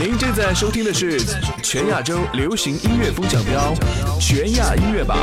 [0.00, 1.20] 您正在收听的是
[1.62, 3.74] 全亚洲流行音乐风向标
[4.18, 5.18] 全亚音乐榜。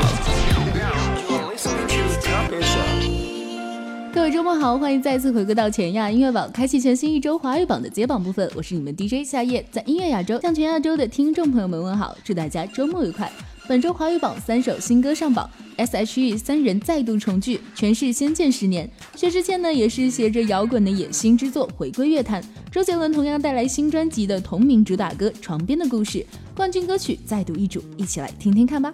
[4.14, 8.50] 各位周末好，欢迎再次回归到全亚音乐榜，开启全新一周华语榜的揭榜部分。
[8.56, 13.32] 我是你们 DJ 夏夜，在音乐亚洲向全亚洲的听众朋友们问好，祝大家周末愉快。
[13.68, 18.90] 本周华语榜三首新歌上榜，S.H.E 三人再度重聚，诠释《仙剑十年》。
[19.20, 22.42] 薛之谦呢，也是携着摇滚的野心之作回归乐坛。
[22.72, 26.20] 周杰伦同样带来新专辑的同名主打歌《床边的故事》，
[26.56, 28.94] 冠军歌曲再度易主，一起来听听看吧。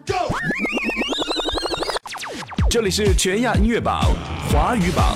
[2.73, 4.02] 这里是全亚音乐榜
[4.52, 5.16] 华语榜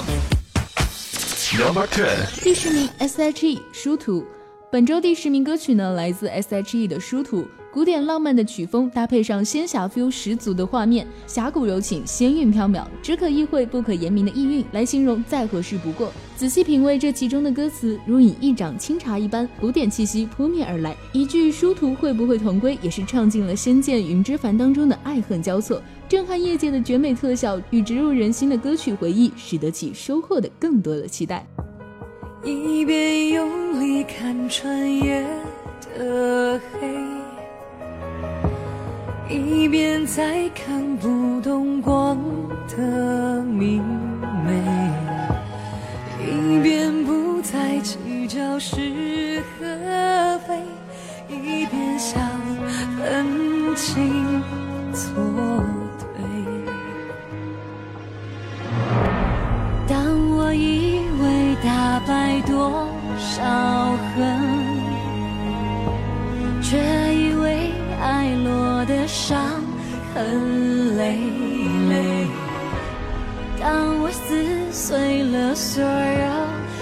[1.58, 4.24] ，Number Ten，第十名 S.H.E 殊途。
[4.72, 7.48] 本周第十名歌曲呢，来自 S.H.E 的殊途。
[7.78, 16.12] 古典浪漫的曲风搭配上仙侠 feel 十足的画面，侠骨柔情，仙韵飘渺，只可意会不可言明的意蕴来形容再合适不过。
[16.36, 20.98] 仔细品味这其中的歌词，如饮一掌清茶一般，古典气息扑面而来。
[21.12, 31.46] 一句殊途会不会同归，也是唱尽了仙剑云之凡当中的爱恨交错，震撼业界的绝美特效与植入人心的歌曲回忆，使得其收获的更多的期待。
[32.44, 35.24] 一边用力看穿夜
[35.96, 37.07] 的黑。
[39.30, 42.18] 一边在看不懂光
[42.70, 43.84] 的明
[44.46, 44.54] 媚，
[46.26, 50.58] 一边不再计较是和非，
[51.28, 52.22] 一边想
[52.98, 54.42] 分清
[54.94, 55.14] 错
[56.00, 56.08] 对。
[59.90, 59.98] 当
[60.38, 63.44] 我以为打败多少
[64.16, 64.57] 恨，
[70.18, 71.16] 痕累
[71.90, 72.26] 累，
[73.60, 75.92] 当我撕碎了所有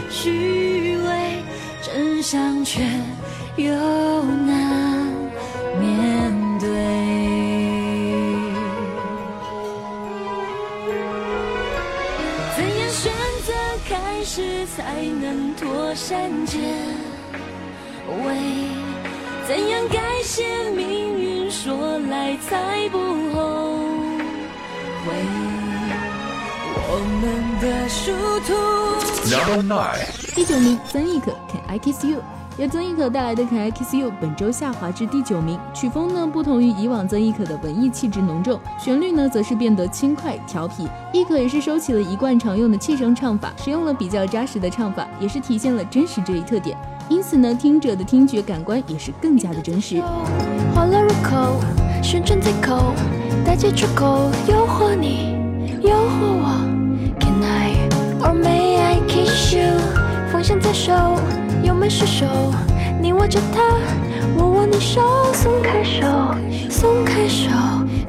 [0.09, 1.43] 虚伪，
[1.81, 2.81] 真相却
[3.57, 3.73] 又
[4.23, 5.05] 难
[5.81, 6.69] 面对。
[12.55, 13.11] 怎样选
[13.43, 13.51] 择
[13.89, 16.57] 开始才能妥善结
[18.07, 18.25] 尾？
[19.45, 21.25] 怎样改写命运？
[21.51, 22.89] 说来才
[28.05, 28.11] 殊
[28.41, 28.53] 途。
[30.35, 32.19] 第九名，曾轶可《Can I Kiss You》，
[32.55, 35.57] 由曾轶可带来的《Can I Kiss You》本周下滑至第九名。
[35.73, 40.87] 曲风呢，不同于以往曾轶可的文艺气质浓重，旋律呢，则是变得轻快调皮。
[41.13, 46.77] 轶可也是收起了一贯常用的气声唱法，使用了比较扎实的唱法，也是体现了真实这一特点。
[47.09, 49.99] 因此呢，听者的听觉感官也是更加的真实。
[50.75, 51.59] 话落入口，
[52.03, 52.93] 旋转在口，
[53.43, 55.33] 大街出口，诱惑你，
[55.81, 56.74] 诱惑我。
[58.25, 59.77] Or may I kiss you？
[60.31, 60.91] 风向在手，
[61.63, 62.25] 油门失手，
[62.99, 63.61] 你握着它，
[64.35, 64.99] 我握你手，
[65.31, 66.35] 松开手，
[66.69, 67.49] 松开手。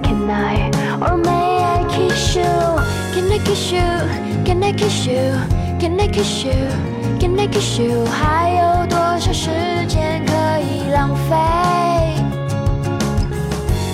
[0.03, 6.45] Can I or may I kiss you？Can I kiss you？Can I kiss you？Can I kiss
[6.45, 8.07] you？Can I kiss you？
[8.07, 9.51] 还有多少时
[9.87, 11.37] 间可以浪费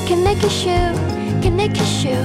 [0.06, 2.16] ？Can I kiss you？Can I kiss you？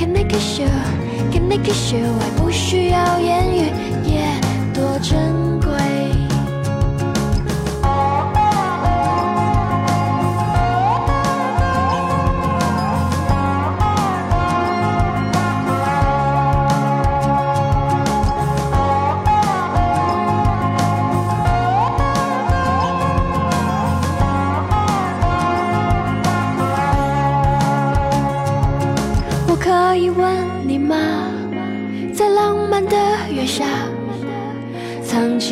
[0.00, 2.00] Can I kiss you？Can I kiss you？
[2.00, 3.70] 我不需要言语，
[4.06, 4.22] 也
[4.72, 5.49] 多珍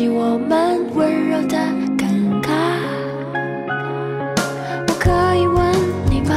[0.07, 1.57] 我们温柔的
[1.97, 2.49] 尴尬，
[4.87, 5.65] 我可以吻
[6.09, 6.35] 你吗？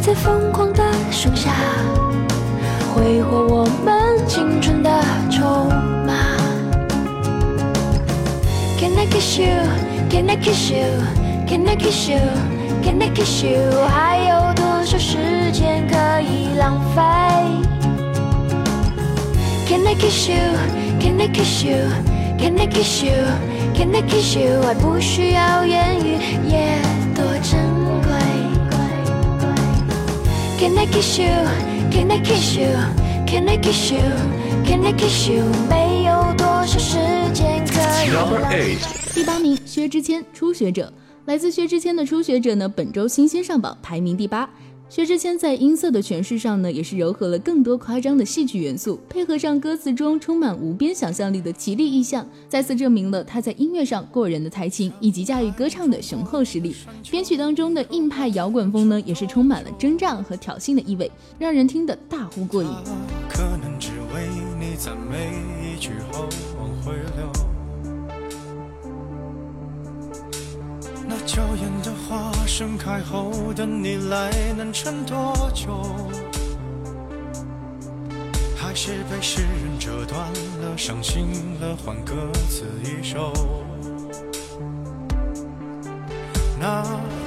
[0.00, 1.50] 在疯狂的盛夏，
[2.94, 4.90] 挥霍我们青春的
[5.30, 5.64] 筹
[6.06, 6.12] 码。
[8.78, 9.48] Can I kiss you?
[10.08, 10.84] Can I kiss you?
[11.48, 12.20] Can I kiss you?
[12.84, 13.58] Can I kiss you?
[13.88, 17.02] 还有多少时间可以浪费
[19.66, 20.36] ？Can I kiss you?
[21.00, 22.05] Can I kiss you?
[22.38, 23.12] Can I kiss you?
[23.74, 24.60] Can I kiss you?
[24.62, 26.18] 爱不需要言语，
[26.48, 26.80] 也
[27.14, 27.58] 多珍
[28.02, 28.12] 贵。
[30.58, 31.28] Can I kiss you?
[31.90, 32.66] Can I kiss you?
[33.26, 34.00] Can I kiss you?
[34.64, 35.44] Can I kiss you?
[35.68, 36.98] 没有多少时
[37.32, 38.10] 间可以。
[38.10, 38.78] Number eight，
[39.14, 40.92] 第八名，薛之谦《初学者》，
[41.26, 44.48] 来自薛之谦的《初学者》呢，本周新鲜上榜，排名第八。
[44.88, 56.74] 薛之谦在音色的诠释上呢，也是糅合了更多夸张的戏剧元素，配合上歌词中充满无边想象力的绮丽意象，再次证明了他在音乐上过人的才情以及驾驭歌唱的雄厚实力。
[57.10, 62.70] 编曲当中的硬派摇滚风呢，也是充满了征战和挑衅的意味，让人听得大呼过瘾。
[63.28, 64.28] 可能只为
[64.58, 66.28] 你在每一句后
[66.58, 67.45] 往回流。
[71.08, 75.84] 那娇艳的花盛开后等你来，能撑多久？
[78.56, 80.20] 还是被诗人折断
[80.60, 81.28] 了，伤心
[81.60, 82.14] 了，换歌
[82.48, 83.32] 词一首。
[86.58, 86.82] 那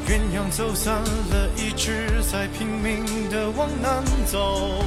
[0.05, 4.83] 鸳鸯走散了，一直在拼命的往南走。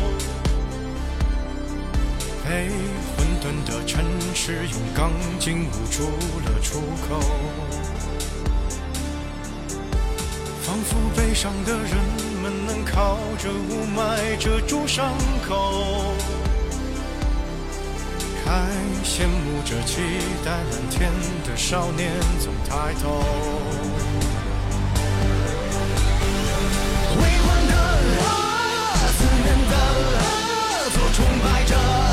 [2.44, 2.68] 被
[3.16, 4.04] 混沌的城
[4.34, 6.02] 市用钢筋捂住
[6.44, 7.20] 了出口。
[10.64, 11.97] 仿佛悲伤的人
[12.41, 15.12] 们能靠着雾霾遮住伤
[15.47, 16.14] 口，
[18.44, 18.70] 还
[19.05, 20.00] 羡慕着期
[20.44, 21.11] 待蓝天
[21.44, 23.25] 的少年总抬头。
[27.17, 27.73] 微光的，
[29.19, 29.75] 思念的，
[30.93, 32.12] 做崇拜者。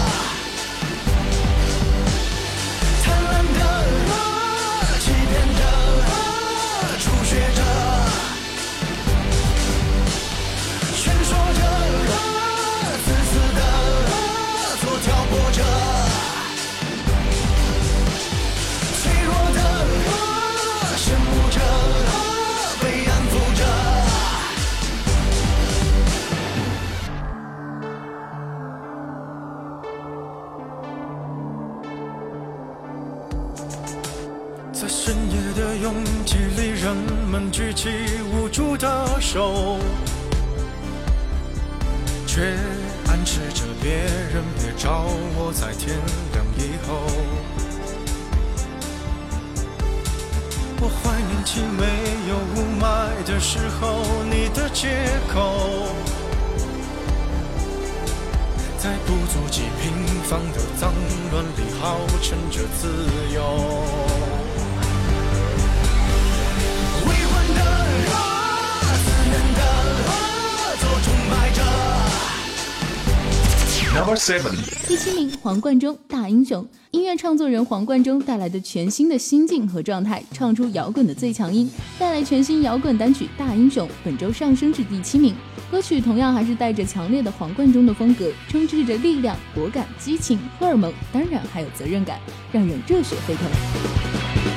[74.88, 76.64] 第七名，黄贯中《大英雄》。
[76.92, 81.68] 音乐创作人黄贯中带来的全新的心境和状态，唱出摇滚的最强音，
[81.98, 85.34] 带来全新摇滚单曲《大英雄》，本周上升至第七名。
[85.72, 92.20] 歌曲同样还是带着强烈的黄贯中的风格，充斥着力量、果敢、激情、荷尔蒙，当然还有责任感，
[92.52, 94.49] 让人热血沸腾。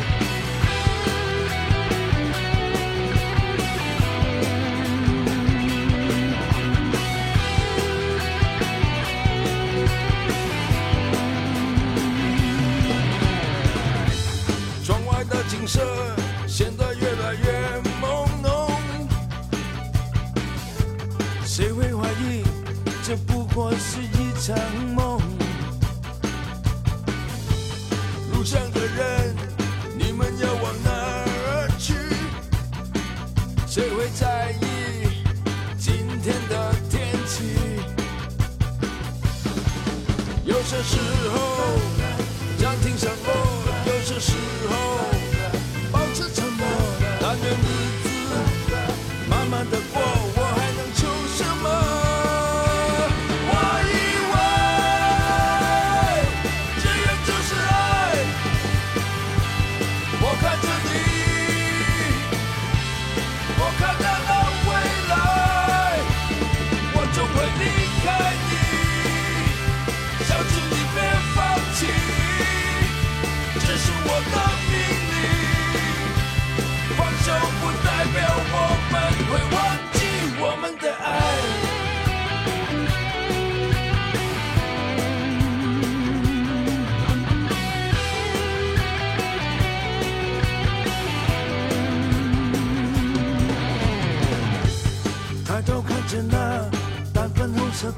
[23.54, 24.56] 我是一场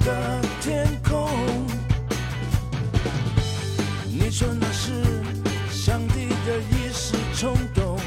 [0.04, 1.28] 的天空，
[4.07, 4.93] 你说那是
[5.71, 7.99] 上帝的一时冲动。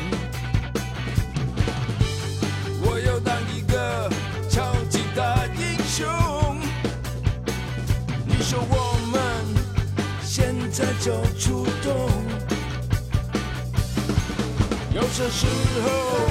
[2.81, 4.09] 我要当一个
[4.49, 6.07] 超级大英雄。
[8.25, 9.19] 你说我们
[10.23, 12.09] 现在就出动。
[14.95, 15.45] 有些时
[15.83, 16.26] 候。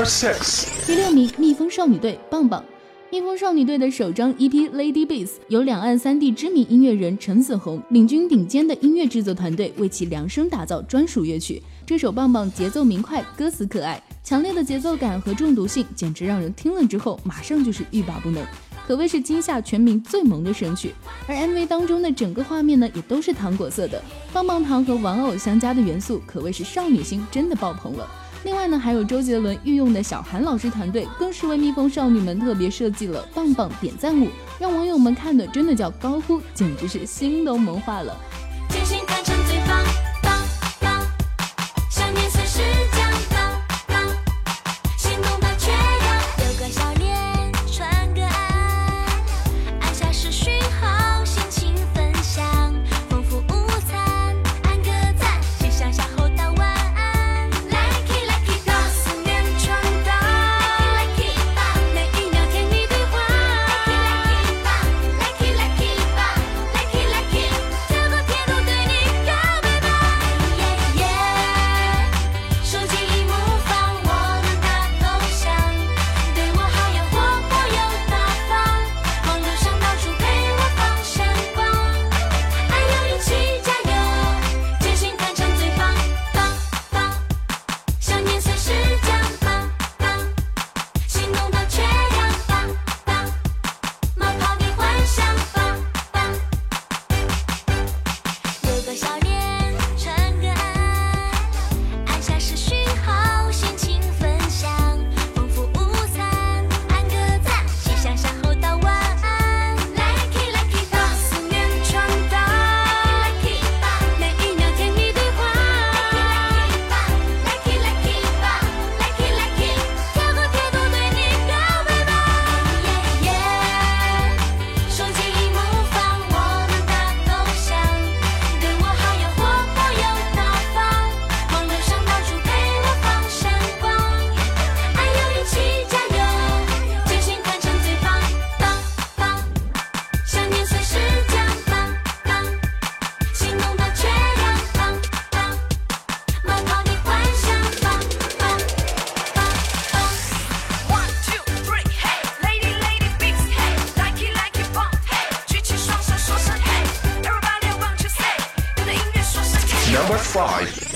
[0.00, 2.64] Number six，第六名，蜜蜂少女队棒棒。
[3.10, 11.62] 蜜蜂少女队的首张 EP《Lady Bees》由两岸三地知名音乐人陈子红领军顶尖的音乐制作团队为其量身打造专属乐曲。
[11.84, 18.42] 这首棒棒节奏明快，歌词可爱，强烈的节奏感和中毒性，简直让人听了之后马上就是欲罢不能，
[18.86, 20.94] 可谓是今夏全民最萌的神曲。
[21.26, 24.02] 而 MV 当中的整个画面呢，也都是糖果色的，
[24.32, 28.08] 棒棒糖和玩偶相加的元素，可谓是少女心真的爆棚了。
[28.42, 34.28] 另外呢，还有周杰伦御用的小韩老师团队，更是为蜜蜂少女们特别设计了棒棒点赞舞，
[34.58, 38.16] 让网友们看的真的叫高呼，简直是心都萌化了。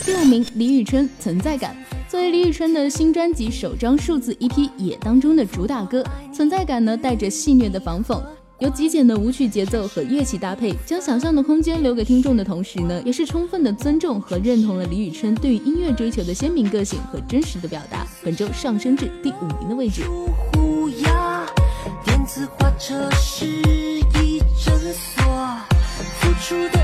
[0.04, 1.76] 第五名李宇春存在感
[2.08, 8.22] 作为李宇春的新专辑首张数字 EP《野》当中的主打歌，存在感呢带着戏谑的反讽，
[8.60, 18.06] 由极简的舞曲节奏和乐器搭配，将想象的空间留给听众的同时呢，也是充分的尊重和认同了李宇春对于音乐追求的鲜明个性和真实的表达。
[18.22, 20.02] 本周上升至第五名的位置。
[22.04, 25.24] 电子花车是一诊所，
[26.20, 26.83] 付出的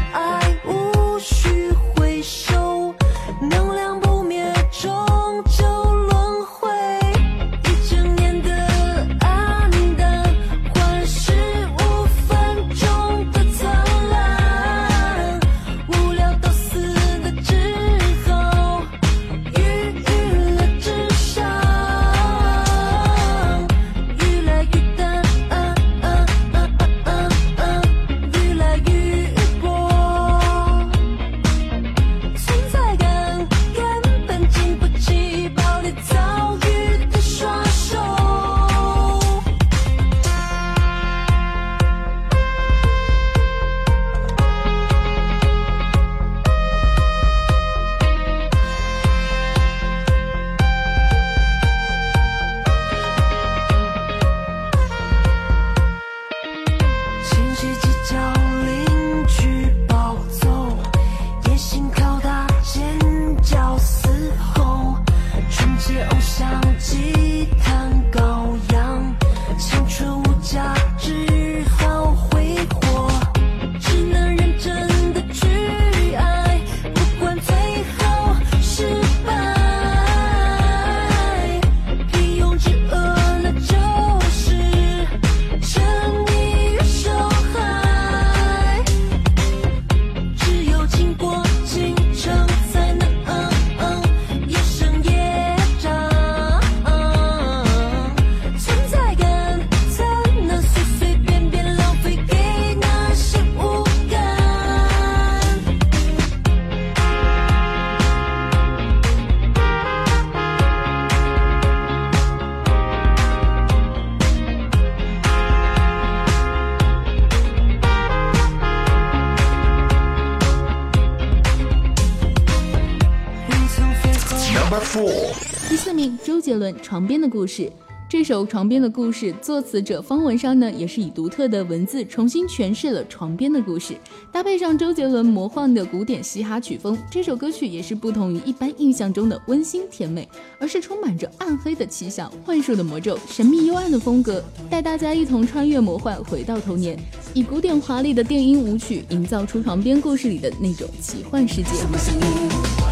[126.82, 127.62] 《床边的故事》。
[128.08, 133.94] 这首《床边的故事》，作词者方文山呢，也是以独特的文字重新诠释了床边的故事，
[134.32, 146.98] 搭配上周杰伦魔幻的古典嘻哈曲风，这首歌曲也是不同于一般印象中的温馨甜美，而是充满着暗黑的气象、幻术的魔咒、神秘幽暗的风格，带大家一同穿越魔幻，回到童年，
[147.32, 152.89] 以古典华丽的电音舞曲，营造出床边故事里的那种奇幻世界。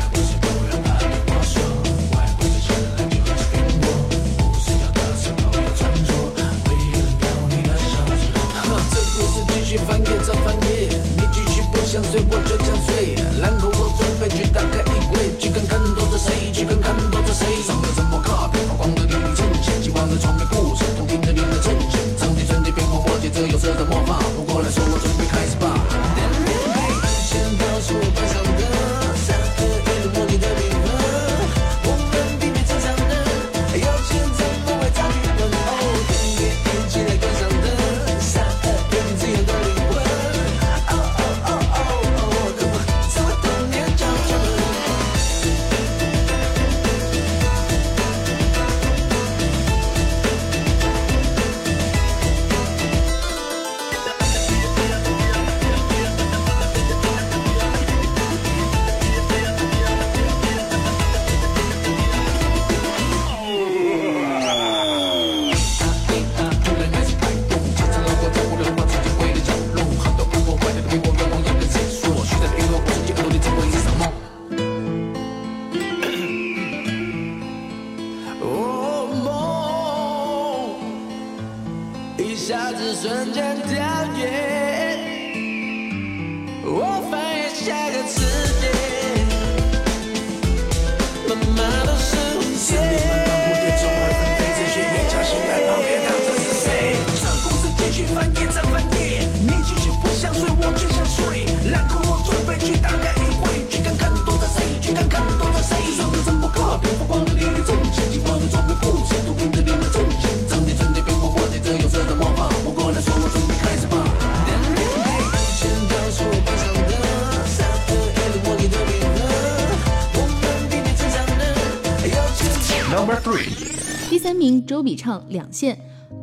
[124.29, 125.75] 三名，周笔畅《两线》。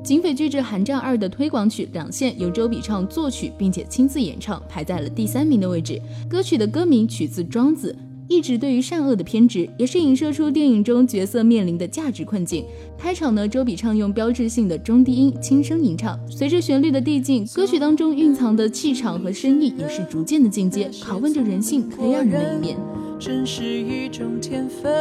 [0.03, 5.99] 警匪巨制《寒战二》的推广曲《两线》由周笔畅作曲，并且亲自演唱，排在了第三名的位置。
[6.29, 7.95] 歌曲的歌名取自庄子，
[8.27, 12.63] 一直对于善恶的偏执，也是影射出电影中角色面临的价值困境。
[12.95, 22.77] 开场呢，周笔畅用标志性的中低音轻声吟唱，随着旋律的递进，歌曲当中蕴藏的气场和深意也是逐渐的进阶，拷问着人性黑暗的一面。
[23.19, 24.93] 真是一种天分，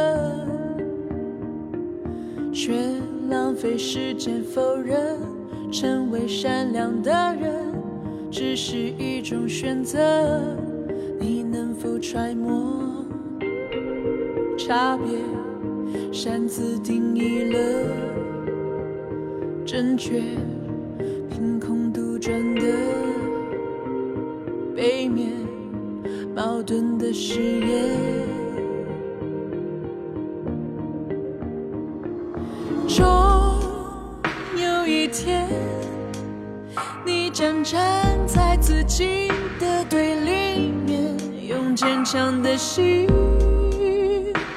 [2.55, 2.71] 却
[3.29, 5.19] 浪费时间否认，
[5.69, 7.51] 成为善良的人
[8.31, 9.99] 只是一种选择。
[11.19, 13.05] 你能否揣摩
[14.57, 15.17] 差别？
[16.13, 17.59] 擅自定义了
[19.65, 20.21] 正确，
[21.29, 22.71] 凭空杜撰的
[24.73, 25.29] 背面。
[26.33, 28.34] 矛盾的誓言。
[37.65, 39.27] 站在自己
[39.59, 43.07] 的对立面，用坚强的心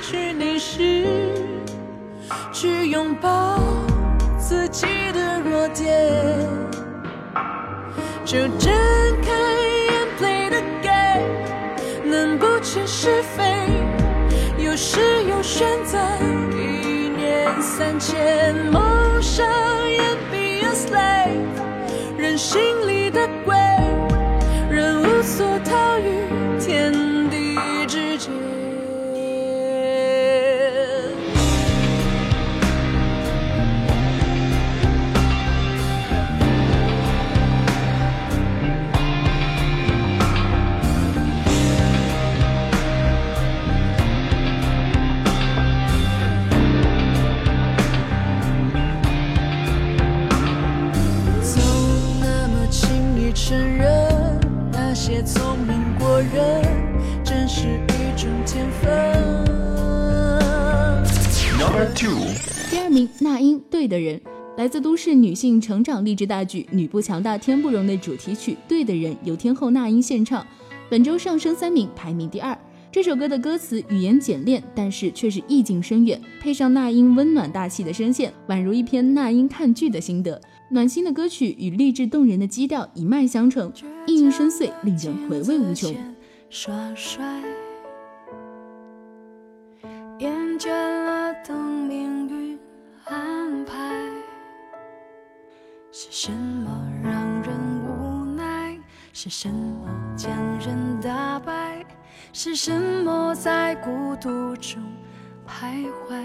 [0.03, 1.07] 去凝视，
[2.53, 3.59] 去拥抱
[4.39, 5.89] 自己的弱点。
[8.27, 8.71] 就睁
[9.23, 9.33] 开
[9.89, 11.25] 眼，play the game，
[12.05, 13.43] 能不全是非，
[14.63, 15.99] 有时有选择，
[16.53, 18.83] 一念三千，梦
[19.23, 19.47] 想
[19.89, 19.99] 也
[20.31, 22.98] be a slave，人心里
[63.21, 64.19] 那英《对的人》，
[64.57, 70.47] 来自都市女性成长励志大剧《女不强大天不容》的主题曲《对的人》，由天后那英献唱，
[70.89, 72.57] 本周上升三名，排名第二。
[72.91, 80.41] 这首歌的歌词语言简练，但是却是意境深远，配上那英温暖大气的声线，宛如一篇那英看剧的心得。
[80.71, 83.71] 暖心的歌曲与励志动人的基调一脉相承，
[84.07, 85.95] 意蕴深邃，令人回味无穷。
[86.51, 87.43] 耍帅，
[99.29, 99.87] 是什么
[100.17, 101.85] 将人打败？
[102.33, 104.83] 是什么在孤独中
[105.47, 106.25] 徘徊？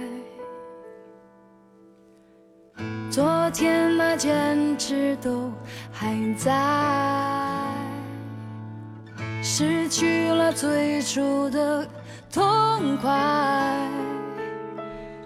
[3.11, 5.51] 昨天那坚持都
[5.91, 6.53] 还在，
[9.41, 11.85] 失去了最初的
[12.31, 13.85] 痛快。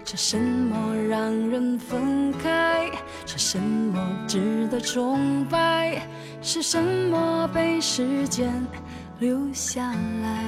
[0.04, 2.90] 是什么让人分开？
[3.24, 6.02] 是什么值得崇拜？
[6.40, 8.66] 是什么被时间
[9.18, 10.44] 留下来？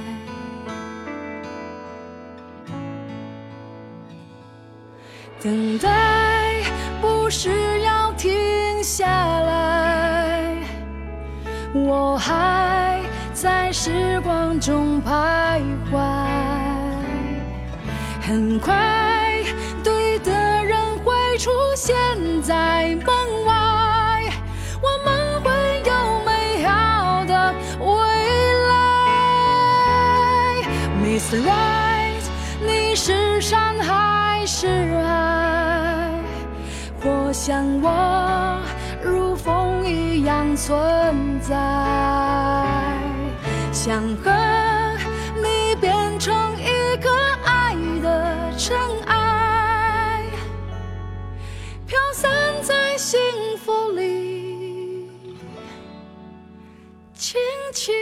[5.43, 6.63] 等待
[7.01, 10.57] 不是要停下来，
[11.75, 13.01] 我还
[13.33, 15.99] 在时光中徘徊。
[18.21, 19.43] 很快，
[19.83, 20.31] 对的
[20.65, 21.97] 人会出现
[22.43, 23.40] 在梦
[37.51, 38.63] 像我
[39.03, 41.53] 如风一样存在，
[43.73, 44.31] 想和
[45.35, 47.11] 你变成一个
[47.45, 50.23] 爱的尘埃，
[51.89, 52.31] 飘散
[52.63, 53.19] 在幸
[53.59, 55.11] 福里，
[57.17, 57.37] 轻
[57.75, 57.93] 轻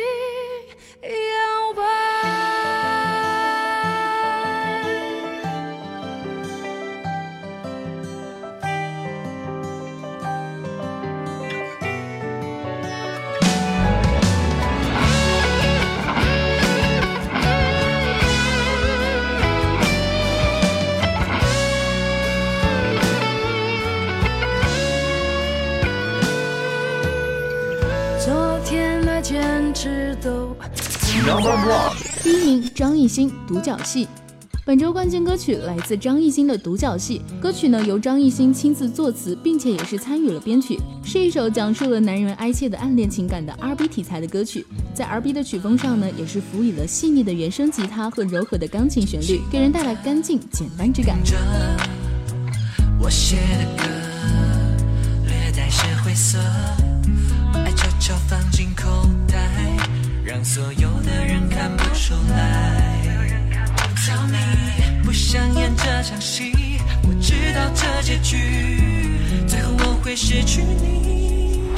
[32.23, 34.07] 第一名，张艺兴《独角戏》。
[34.65, 44.65] 本周冠军歌曲来自张艺兴的《独角戏》，歌曲呢由张艺兴亲自作词，并且也是参与了编曲，是一首讲述了男人哀切的暗恋情感的 R&B 题材的歌曲。
[44.95, 51.19] 在 R&B 的曲风上呢，也是辅以了细腻的原声吉他和柔和的钢琴旋律，给人带来干净简单之感。
[52.99, 53.85] 我写的歌，
[55.27, 56.39] 略带些灰色，
[57.53, 59.07] 爱悄悄放进口，
[60.39, 63.03] 让所有的人看不出来。
[63.97, 66.53] Tell me，不想演这场戏，
[67.03, 71.73] 我知道这结局，最后我会失去你。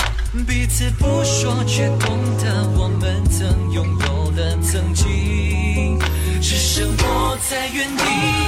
[0.46, 5.98] 彼此不说，却懂得我们曾拥有的曾经，
[6.42, 8.39] 只剩我在原地。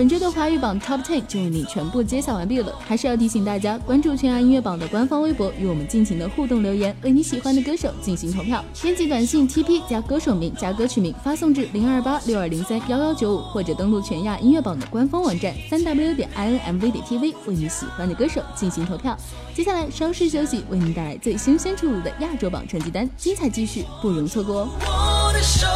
[0.00, 8.64] 本周的华语榜 Top Ten 就为你全部揭晓完毕了，还是要提醒大家关注全亚音乐榜的官方微博，与我们尽情的互动留言，为你喜欢的歌手进行投票。
[8.80, 19.14] 编辑短信 TP 加歌手名加歌曲名发送至零二八六二零三幺幺九五，或者登录全亚音乐榜的官方网站三 W 点 INMV 点 TV，为你喜欢的歌手进行投票。
[19.54, 24.68] 接下来稍事休息，为您带来最新鲜出炉的亚洲榜成绩单，精彩继续，不容错过哦。
[24.80, 25.66] 我的手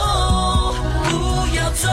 [1.10, 1.88] 不要走，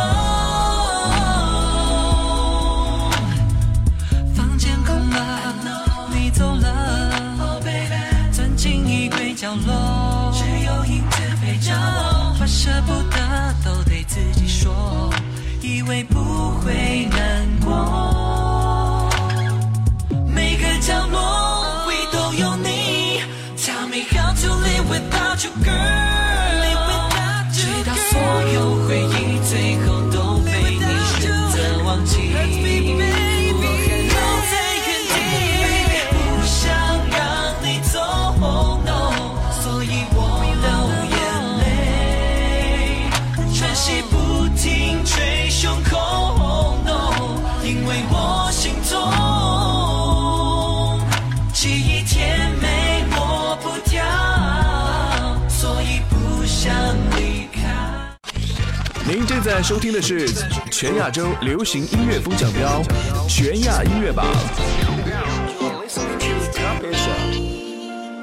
[9.51, 15.13] 角落，只有影子陪着我，话舍不得都对自己说，
[15.61, 17.40] 以为不会难
[59.07, 60.27] 您正在收听的是
[60.71, 62.81] 全亚洲流行音乐风向标
[63.27, 64.25] 全亚音乐榜。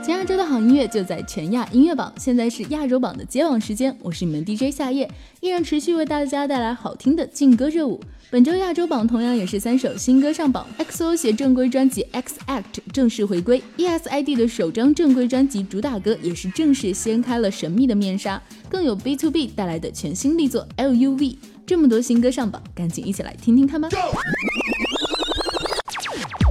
[0.02, 5.10] 全亚洲的好音乐就在全亚音乐榜，现在是亚洲榜的接榜时间，我是你们 DJ 夏夜，
[5.40, 8.00] 依然持续为大家带来好听的劲歌热舞。
[8.30, 12.62] 本周亚洲榜同样也是三首新歌上榜，XO 写正规专辑《X Act》
[12.92, 18.38] 正式回归，ESID 的首张正规专辑主打歌也是正式掀开了神秘的面纱，
[18.68, 21.16] 更有 B to B 带来的全新力作《LUV》。
[21.66, 23.88] 这么多新歌上榜，赶紧一起来听听看吧。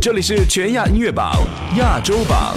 [0.01, 1.45] 这里是全亚音乐榜
[1.77, 2.55] 亚洲榜。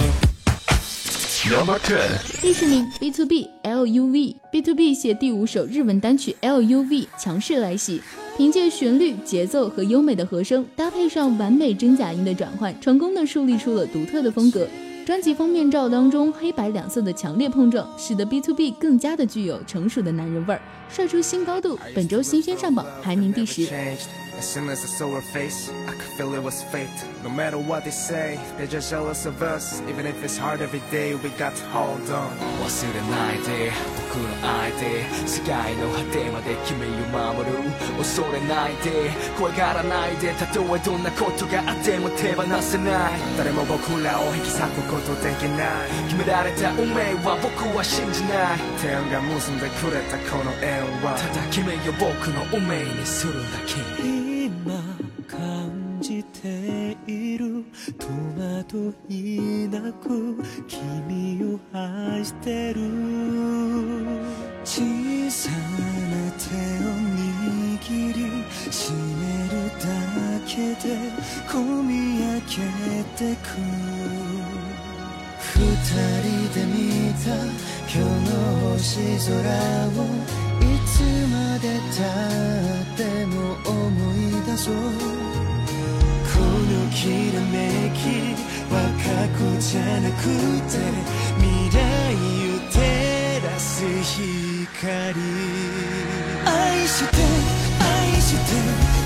[1.51, 2.07] Number Ten，
[2.41, 8.01] 第十名 B to B L U V B to B 写第五首日文单曲 L U V 强势来袭，
[8.37, 14.65] 凭借旋律、节奏和优美的和声，搭配上完美真假音的转换，成功的树立出了独特的风格。
[15.05, 21.77] 专辑封面照当中黑白两色的强烈碰撞，使得 B to B 更加的具有成熟的男人味儿，帅出新高度。
[21.93, 23.67] 本周新鲜上榜，排名第十。
[24.38, 26.92] As soon as I saw her face, I could feel it was fate.
[27.24, 29.80] No matter what they say, they're just jealous of us.
[29.88, 32.30] Even if it's hard every day, we got to hold on.
[32.60, 37.56] 忘れないで僕の相手世界の果てまで君を守る
[37.96, 45.88] 恐れないで怖がらないでたとえどんなことがあっても手放せない誰も僕らを引き裂くことできない。
[46.08, 51.16] 決められた運命は僕は信じない天が結んでくれたこの縁は。
[51.16, 54.29] ただ君を僕の運命にするだけ
[58.71, 62.79] 惑いなく君を愛してる。
[64.63, 64.81] 小
[65.29, 65.55] さな
[66.39, 66.45] 手
[66.79, 68.19] を握り
[68.71, 68.95] しめ
[69.49, 69.83] るだ
[70.47, 70.95] けで
[71.49, 73.45] 込み上げてく。
[75.41, 75.57] 二
[76.21, 77.25] 人で見た
[77.91, 77.99] 今日
[78.31, 78.33] の
[78.71, 78.79] 星
[79.27, 79.35] 空
[79.87, 79.99] を
[80.61, 80.89] いつ
[81.27, 81.99] までた
[82.79, 83.35] っても
[83.69, 83.75] 思
[84.13, 84.73] い出そう。
[86.33, 86.99] このき
[87.35, 88.40] らめき
[88.71, 90.23] 過去じゃなく
[90.71, 90.79] て
[91.37, 91.79] 未来
[92.55, 92.79] を照
[93.45, 94.81] らす光。
[96.45, 97.17] 愛して
[97.79, 98.39] 愛して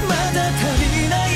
[0.07, 0.61] まだ足
[1.01, 1.34] りない。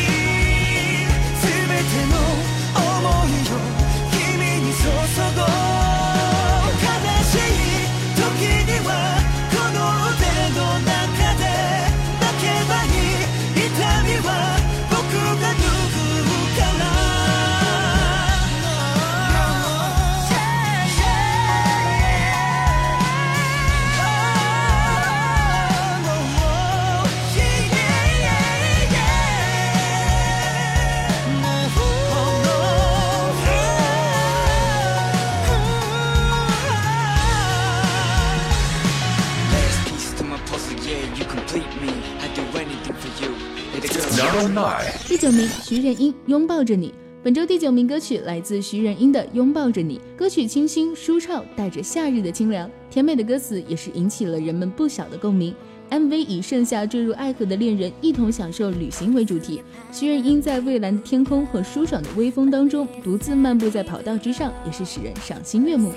[45.05, 46.87] 第九名，徐仁英《拥抱着你》。
[47.21, 55.53] 本周第九名歌曲来自徐仁英的《拥抱着你》，歌曲清新舒畅，带着夏日的清凉，甜美的歌词也是引起了人们不小的共鸣。
[55.89, 65.91] MV 以盛夏坠入爱河的恋人一同享受旅行为主题，徐仁英在蔚蓝的天空和舒爽的微风当中，独自漫步在跑道之上，也是使人赏心悦目。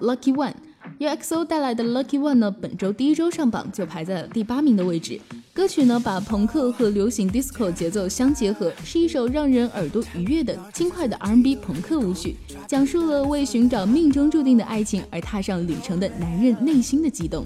[0.00, 0.54] Lucky One。
[0.98, 5.20] 由 XO 带来的 Lucky One 呢，本周第一周上榜就排在了第八名的位置。
[5.52, 12.36] 歌曲呢，把朋克和流行 disco 节奏相结合，是一首让人耳朵愉悦的轻快的 R&B 朋克舞曲，
[12.68, 17.44] 讲述了为寻找命中注定的爱情而踏上旅程的男人内心的激动。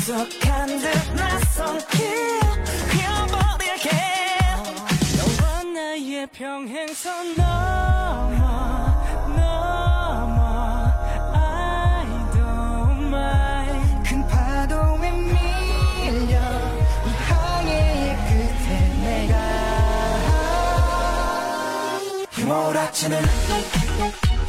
[0.00, 2.40] 익숙한 듯 낯선 길
[2.88, 3.90] 그려버릴게.
[5.18, 8.38] 너와 나의 평행선 넘어
[9.36, 10.40] 넘어.
[11.34, 14.08] I don't mind.
[14.08, 16.40] 큰 파도에 밀려
[17.04, 18.68] 이 항해의 끝에
[19.04, 19.34] 내가.
[22.36, 23.22] 휘몰아치는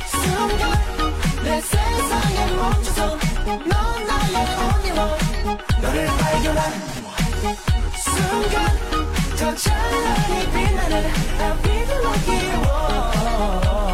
[0.07, 0.63] 순간
[1.43, 3.80] 내 세상에 멈춰서
[9.36, 10.94] 더 찬란히 빛나는
[11.38, 12.76] I'll be the lucky one
[13.64, 13.89] 너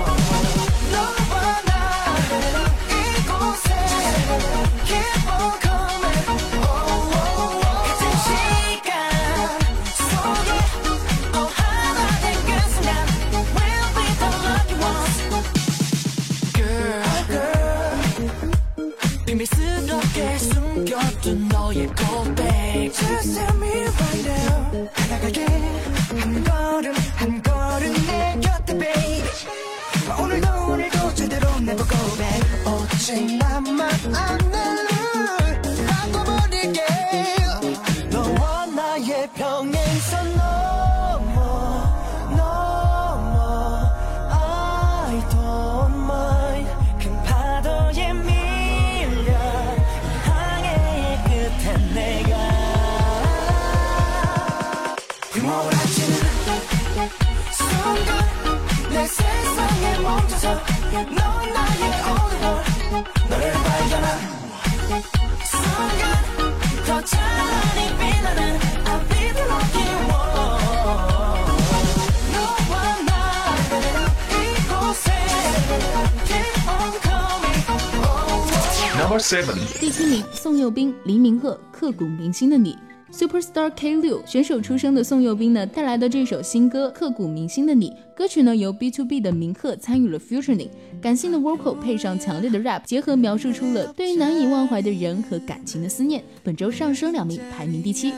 [78.97, 79.56] Number seven.
[79.80, 82.78] 第七名，宋佑斌、黎明鹤，刻骨铭心的你。
[83.17, 90.69] Superstar K 六选手出生的宋佑彬呢，带来的这首新歌《刻骨铭心的你》，歌曲呢由 B to B 的明赫参与了 featuring，
[91.01, 96.23] 感性的 vocal 配上强烈的 rap，结合描述出了对于难以忘怀的人和感情的思念。
[96.43, 98.13] 本周上升两名，排名第七。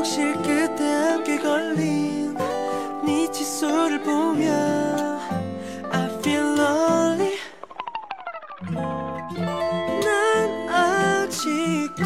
[0.00, 2.34] 욕실 끝에 함께 걸린
[3.04, 4.48] 네 칫솔을 보며
[5.92, 7.36] I feel lonely.
[10.00, 12.02] 난 아직도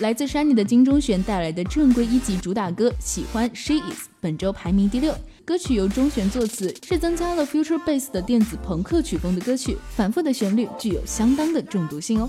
[0.00, 3.78] 来自山里的金钟铉带来的正规一级主打歌《喜欢 She Is》，
[4.20, 5.14] 本周排名第六。
[5.44, 12.28] 歌曲由钟铉作词，是增加了 future bass 的电子朋克曲风的歌曲，反复的旋律具有相当的中毒性哦。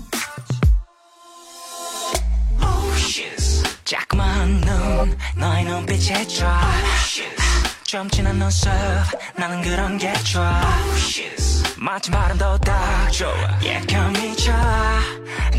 [11.86, 13.30] 마치 바람 더딱 좋아.
[13.62, 14.52] 예감이 져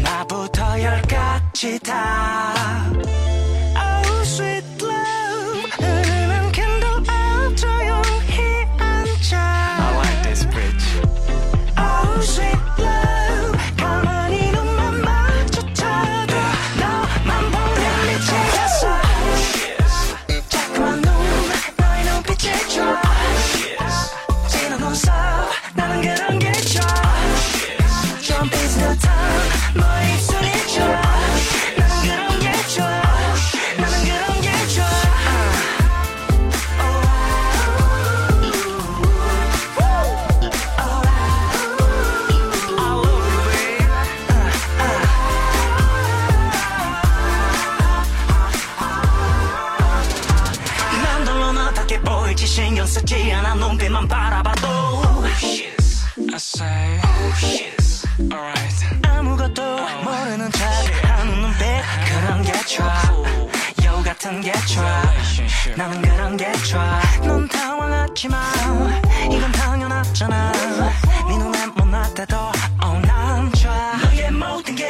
[0.03, 2.53] 나부터 열까지 다.
[65.77, 66.99] 나는 그런 게 좋아.
[67.21, 68.51] 넌 당황하지 마
[69.31, 70.51] 이건 당연하잖아.
[71.27, 72.35] 네 눈에 못났대도
[72.83, 73.95] oh, 난 좋아.
[73.97, 74.87] 너의 모든 게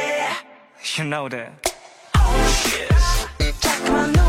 [0.96, 1.52] You know that
[3.60, 4.24] 자꾸만 눈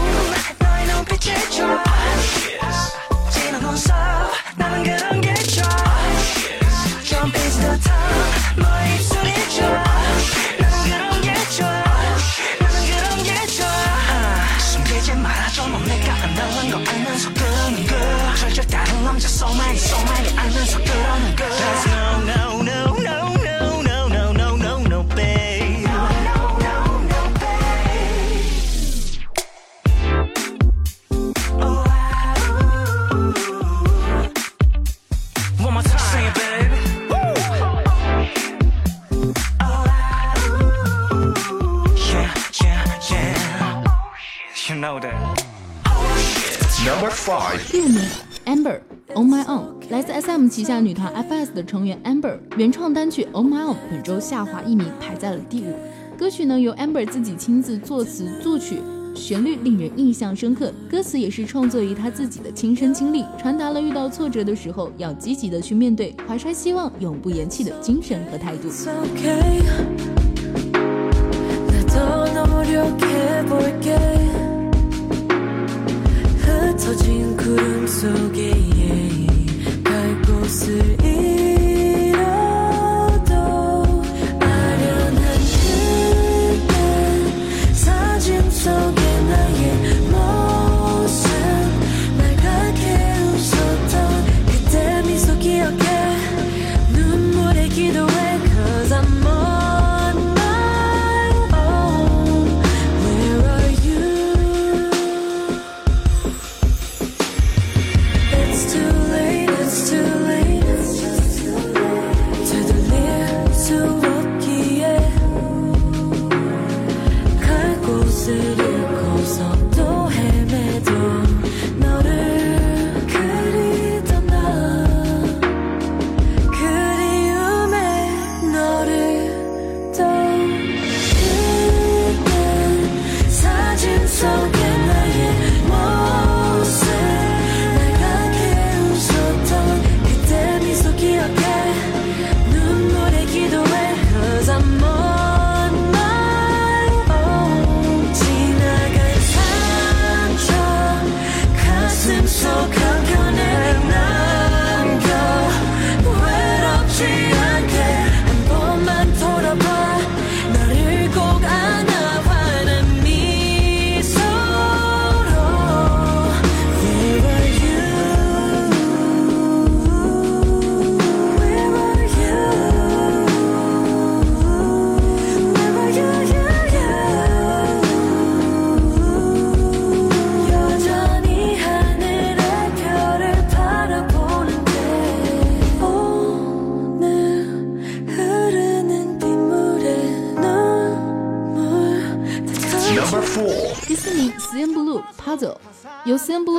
[0.60, 0.88] 너의
[1.18, 1.79] 줘진
[50.69, 55.73] 下女团 FS 的成员 Amber 原创单曲 On My Own 本周下滑一名，排在了第五。
[56.19, 58.79] 歌曲呢由 Amber 自己亲自作词作曲，
[59.15, 68.69] 旋律令人印象深刻，歌词也是创作于她自己的亲身经历，传达了遇到挫折的时候要积极的去面对，怀揣希望，永不言弃的精神和态度。
[68.69, 69.63] It's okay
[71.95, 73.97] 나도 노력해볼게
[76.41, 78.53] 흩어진 구름 속에
[80.50, 81.30] 속에
[89.22, 89.89] 나의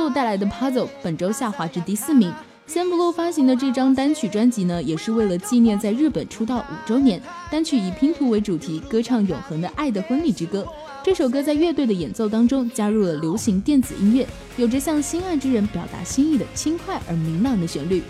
[0.09, 2.33] 带来的 Puzzle 本周下滑至第四名。
[2.67, 7.21] 先不够发行的这张单曲专辑呢，也是为了纪念在日本出道五周年。
[7.51, 10.65] 单曲以拼图为主题，歌唱永恒的爱的婚礼之歌。
[11.03, 14.25] 这首歌在乐队的演奏当中加入了流行电子音乐，
[14.55, 18.01] 有着向心爱之人表达心意的轻快而明朗的旋律。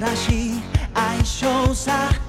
[0.00, 0.62] らしい
[0.94, 2.25] 相性さ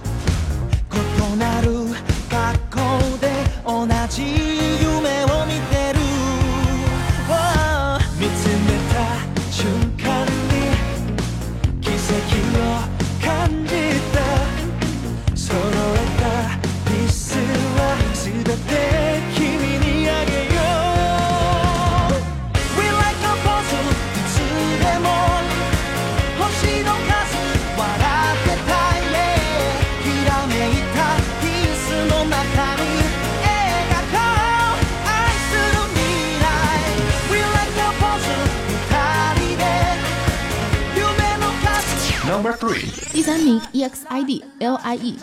[43.11, 45.15] 第三名 EXID LIE，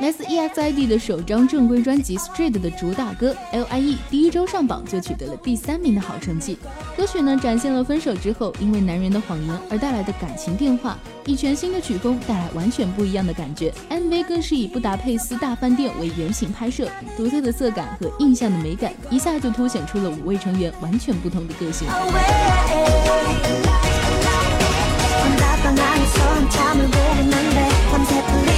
[0.00, 6.56] 来自 EXID 的首张正规专辑《Street》的主打歌 LIE，第一周上榜就取得了第三名的好成绩。
[6.96, 13.72] 歌曲呢展现了分手之后因为男人的谎言而带来的感情变化，以全新的曲风带来完全不一样的感觉。
[13.90, 21.88] MV 更是以布达佩斯大饭店为原型拍摄，独特的色感和印象的美感，一下就凸显出了五位成员完全不同的个性。
[25.74, 28.53] 나만의 손 참을 보는데 밤새 불리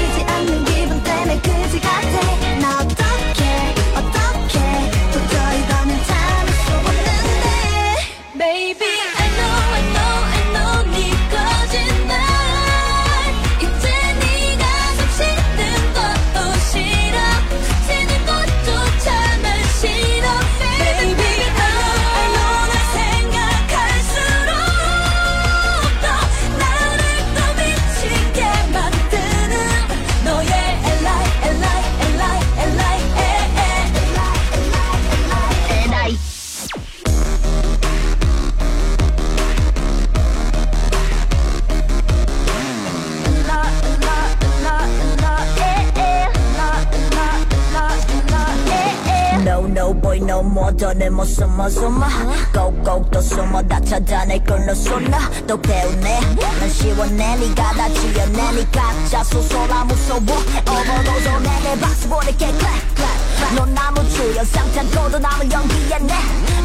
[51.37, 52.07] 숨어 숨어.
[52.51, 53.61] 꼭꼭 또 숨어.
[53.65, 55.31] 다 찾아내 끌려 쏟나.
[55.47, 56.21] 또 배우네.
[56.37, 57.37] 난 시원해.
[57.37, 60.21] 니가 다 지어내 니 가짜 소소라 무서워.
[60.23, 66.15] overload 내내 박수 보낼게 clap clap 넌 아무 주연 상 탄고도 남을 연기했네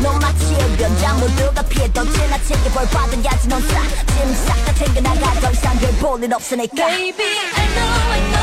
[0.01, 6.87] 넌 마치 변장 모두가 피해던 지나치게 벌 받아야지 넌싹짐싹다 챙겨나가 더 이상 별볼일 없으니까.
[6.87, 8.40] Baby, I know, I know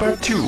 [0.00, 0.42] Number two.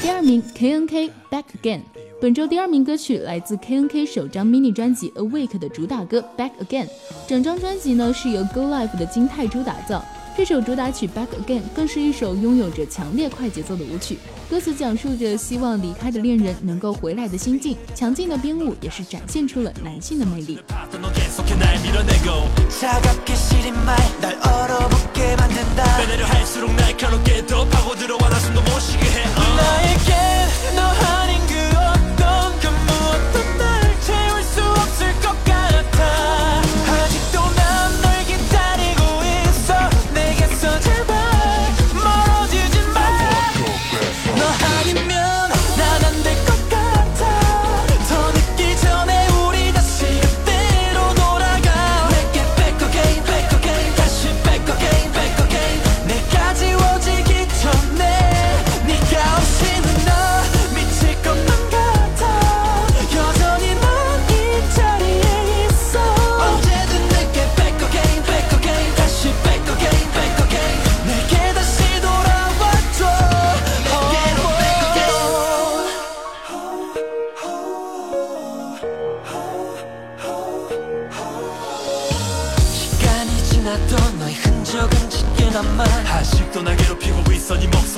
[0.00, 1.82] 第二名 KNK Back Again。
[2.25, 6.85] 本本周第二名歌曲来自 KNK 首张 mini 专辑《Awake》的主打歌《Back Again》。
[7.27, 10.03] 整张专辑呢是由 Go Live 的金泰洙打造。
[10.35, 14.17] 这首主打曲《Back Again》更是一首拥有着强烈快节奏的舞曲，
[14.49, 20.57] 歌词讲述着希望离开的恋人能够回来的心境，强劲的编舞也是展现出了男性的魅力。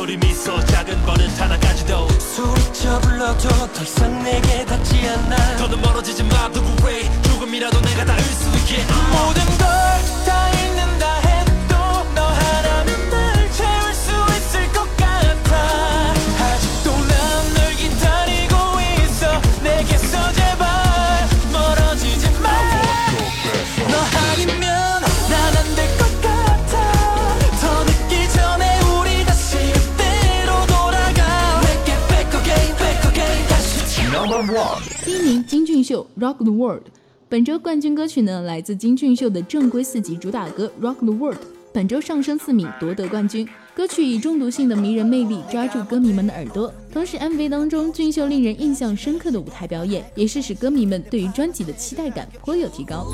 [0.07, 2.07] 소리 미소 작은 버릇 하나까지도.
[2.07, 5.57] 소리쳐 불러도 더 이상 내게 닿지 않아.
[5.57, 8.85] 더는 멀어지지 마 누구의 조금이라도 내가 닿을 수 있게.
[9.11, 9.56] 모든
[35.87, 36.81] 秀《Rock the World》，
[37.29, 41.37] 本周冠军歌曲呢来自金俊秀的正规四级主打歌《Rock the World》，
[41.71, 43.47] 本周上升四名夺得冠军。
[43.73, 53.05] 歌曲以中毒性的迷人魅力抓住歌迷们的耳朵，同时，MV 当中俊秀令人印象深刻的舞台表演，也是使歌迷们对于专辑的期待感颇有提高。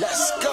[0.00, 0.49] Let's go.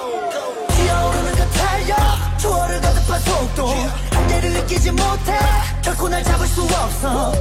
[3.47, 3.67] 속도
[4.11, 5.37] 한계를 느끼지 못해
[5.81, 7.31] 결코 날 잡을 수 없어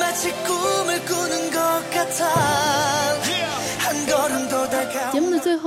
[0.00, 2.47] 마치 꿈을 꾸는 것 같아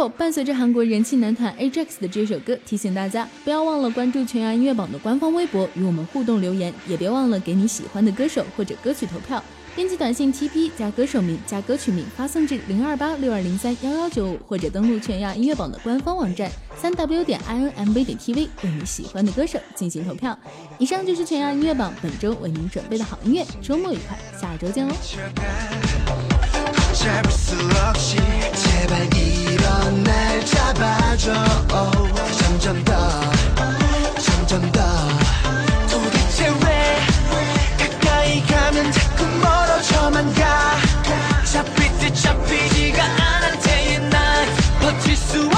[0.02, 9.44] 后，伴随着韩国人气男团 AJAX 的这首歌，提醒大家不要忘了关注全亚音乐榜的官方微博，与我们互动留言，也别忘了给你喜欢的歌手或者歌曲投票。
[9.76, 20.36] 编辑短信 TP 加歌手名加歌曲名发送至零二八六二零三幺幺九五，或者登录全亚音乐榜的官方网站三 w 点 inmv 点 tv 为你喜欢的歌手进行投票。
[20.80, 24.96] 以上就是全亚音乐榜本周为您准备的好音乐，周末愉快，下周见喽。
[29.62, 31.34] 이런 날 잡아줘.
[32.40, 33.32] 점점 더
[34.20, 34.82] 점점 더.
[35.88, 36.98] 도대체 왜
[37.78, 40.78] 가까이 가면 자꾸 멀어져만 가?
[41.46, 45.51] 잡힐 듯 잡히지가 않아 day and night 버틸 수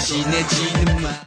[0.00, 1.22] ちねちぬま。